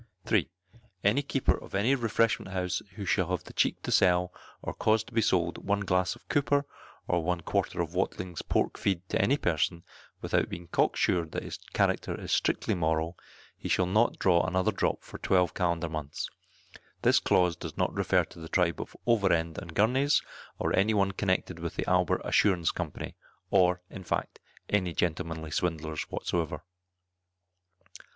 [0.25, 0.49] 3.
[1.03, 5.03] Any keeper of any refreshment house who shall have the cheek to sell, or cause
[5.03, 6.65] to be sold, one glass of cooper,
[7.07, 9.83] or one quarter of Watling's pork feed to any person,
[10.19, 13.15] without being cock sure that his character is strictly moral,
[13.55, 16.27] he shall not draw another drop for 12 calendar months.
[17.03, 20.23] This clause does not refer to the tribe of Overend and Gurney's,
[20.57, 23.15] or any one connected with the Albert Assurance Company,
[23.51, 26.63] or, in fact, any gentlemanly swindlers whatever.